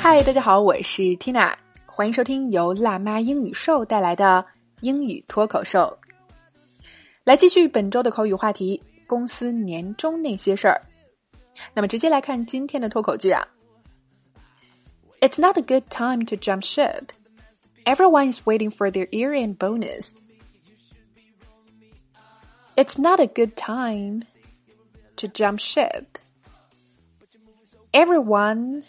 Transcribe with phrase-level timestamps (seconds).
[0.00, 1.52] 嗨，大家好，我是 Tina，
[1.84, 4.44] 欢迎收听由辣妈英语秀带来的
[4.80, 5.98] 英语脱口秀。
[7.24, 10.80] 来继续本周的口语话题：公司年终那些事儿。
[11.74, 13.46] 那么直接来看今天的脱口剧啊。
[15.20, 17.08] It's not a good time to jump ship.
[17.84, 20.10] Everyone is waiting for their year-end bonus.
[22.76, 24.22] It's not a good time
[25.16, 26.04] to jump ship.
[27.92, 28.82] Everyone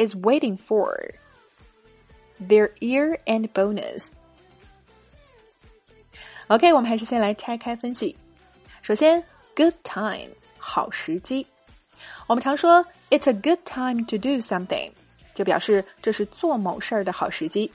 [0.00, 1.14] is waiting for
[2.40, 4.08] their year-end bonus.
[6.48, 8.16] OK，我们还是先来拆开分析。
[8.82, 9.22] 首先，
[9.54, 11.46] good time 好时机。
[12.26, 14.92] 我们常说 "It's a good time to do something"，
[15.34, 17.70] 就表示这是做某事儿的好时机。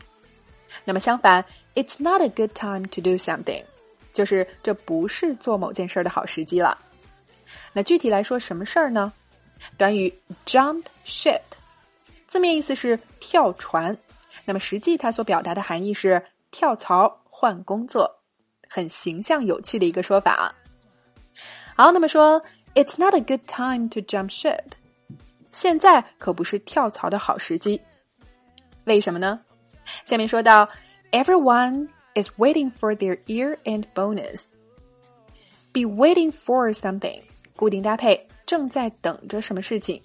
[0.85, 1.43] 那么相反，"
[1.75, 3.65] It's not a good time to do something"，
[4.13, 6.77] 就是这不是做某件事儿的好时机了。
[7.73, 9.11] 那具体来说，什么事儿呢？
[9.77, 10.13] 短语
[10.45, 11.41] jump ship，
[12.26, 13.96] 字面意思是跳船，
[14.44, 18.10] 那么实际它所表达的含义是跳槽换工作，
[18.68, 20.54] 很形象有趣的一个说法。
[21.76, 22.42] 好，那么说
[22.74, 24.72] It's not a good time to jump ship，
[25.50, 27.80] 现在可不是跳槽的好时机，
[28.84, 29.40] 为什么呢？
[30.04, 30.68] 下面说到
[31.12, 37.22] Everyone is waiting for their ear and bonus，be waiting for something，
[37.54, 38.26] 固定搭配。
[38.44, 40.00] 正在等着什么事情？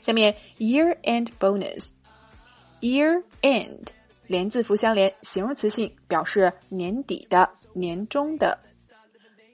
[0.00, 3.86] 下面 year end bonus，year end
[4.26, 8.58] 连字符相连，形容词性，表示年底的、年终的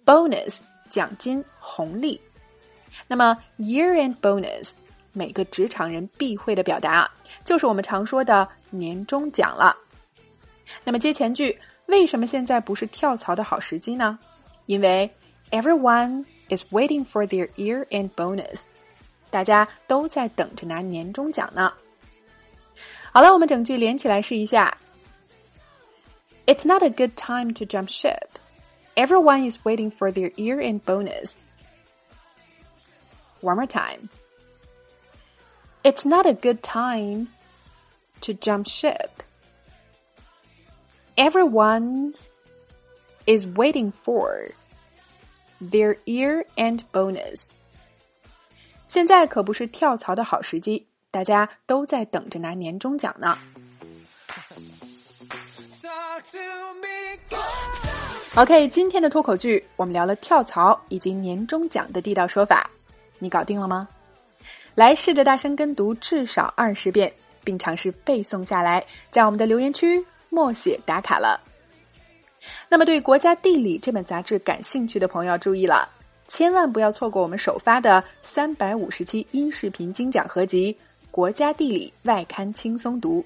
[0.05, 0.59] bonus
[0.89, 2.21] 奖金红利。
[3.07, 4.71] 那么 year end bonus
[5.13, 7.11] 每个职场人必会的表达，
[7.45, 9.77] 就是我们常说的年终奖了。
[10.85, 14.19] 那么接前句，为什么现在不是跳槽的好时机呢？
[14.67, 15.11] 因为
[15.51, 16.25] everyone。
[16.53, 18.63] is waiting for their year-end bonus，
[19.30, 21.72] 大家都在等着拿年终奖呢。
[23.12, 24.78] 好了，我们整句连起来试一下。
[26.46, 28.28] It's not a good time to jump ship.
[28.96, 31.32] Everyone is waiting for their year-end bonus.
[33.42, 34.10] One more time.
[35.84, 37.28] It's not a good time
[38.22, 39.24] to jump ship.
[41.16, 42.14] Everyone
[43.26, 44.52] is waiting for
[45.60, 47.46] their year end bonus。
[48.91, 53.39] 现在可不是跳槽的好时机，大家都在等着拿年终奖呢。
[58.35, 62.69] OK，今天的脱口剧我们聊了跳槽以及年终奖的地道说法，
[63.21, 63.89] 你搞定了吗？
[64.75, 67.13] 来试着大声跟读至少二十遍，
[67.45, 71.41] 并尝试背诵下来，在我们的留言区默写打卡了。
[72.69, 75.89] 那么，对《国家地理》这本杂志感兴趣的朋友注意了，
[76.31, 80.73] 千万不要错过我们首发的三百五十期音视频精讲合集
[81.11, 83.21] 《国家地理外刊轻松读》。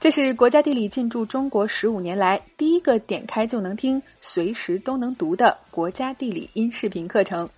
[0.00, 7.48] 这是《国家地理》进驻中国十五年来第一个点开就能听、随时都能读的国家地理音视频课程，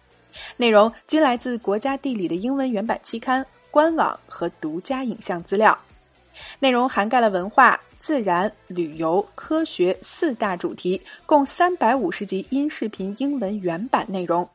[0.58, 5.76] 内容均来自《国家地理》的英文原版期刊、官网和独家影像资料，
[6.58, 7.80] 内容涵盖了文化。
[8.02, 14.46] 自然、旅游、科学四大主题，共三百五十集音视频英文原版内容，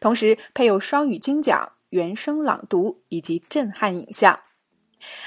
[0.00, 4.38] 同时配有双语精讲、原声朗读以及震撼影像。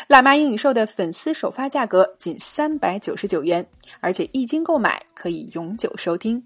[0.07, 3.67] 辣妈英语秀的粉丝首发价格仅三百九十九元，
[4.01, 6.41] 而且一经购买可以永久收听。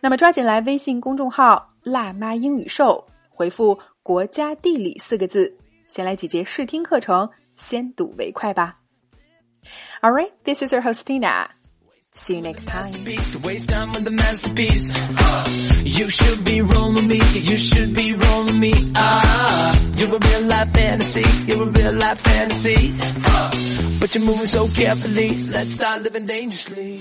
[0.00, 5.56] 那么抓紧来微信公众号“辣妈英语秀”，回复“国家地理”四个字，
[5.88, 7.26] 先来几节试听课程，
[7.56, 8.81] 先睹为快吧。
[10.02, 11.48] All right, this is your host Tina.
[12.14, 12.92] See you next time.
[13.42, 14.90] Waste time with the masterpiece.
[15.82, 17.20] You should be rolling me.
[17.32, 18.72] You should be rolling me.
[18.94, 21.46] Ah, you're a real life fantasy.
[21.46, 22.92] You're a real life fantasy.
[23.98, 25.44] But you're moving so carefully.
[25.44, 27.00] Let's start living dangerously.